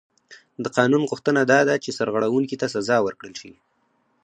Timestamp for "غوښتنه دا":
1.11-1.59